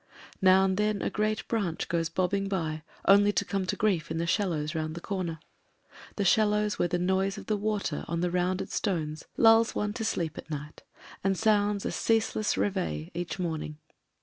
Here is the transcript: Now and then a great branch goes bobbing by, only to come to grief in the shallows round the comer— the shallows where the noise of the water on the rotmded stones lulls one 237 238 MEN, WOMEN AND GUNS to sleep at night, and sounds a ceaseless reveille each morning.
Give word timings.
Now 0.41 0.65
and 0.65 0.77
then 0.77 1.03
a 1.03 1.11
great 1.11 1.47
branch 1.47 1.87
goes 1.87 2.09
bobbing 2.09 2.47
by, 2.47 2.81
only 3.05 3.31
to 3.33 3.45
come 3.45 3.67
to 3.67 3.75
grief 3.75 4.09
in 4.09 4.17
the 4.17 4.25
shallows 4.25 4.73
round 4.73 4.95
the 4.95 4.99
comer— 4.99 5.37
the 6.15 6.25
shallows 6.25 6.79
where 6.79 6.87
the 6.87 6.97
noise 6.97 7.37
of 7.37 7.45
the 7.45 7.55
water 7.55 8.03
on 8.07 8.21
the 8.21 8.31
rotmded 8.31 8.69
stones 8.71 9.25
lulls 9.37 9.75
one 9.75 9.93
237 9.93 9.93
238 9.93 9.93
MEN, 9.93 9.93
WOMEN 9.93 9.93
AND 9.93 9.93
GUNS 9.93 9.97
to 9.97 10.03
sleep 10.03 10.37
at 10.39 10.49
night, 10.49 10.83
and 11.23 11.37
sounds 11.37 11.85
a 11.85 11.91
ceaseless 11.91 12.57
reveille 12.57 13.09
each 13.13 13.37
morning. 13.37 13.77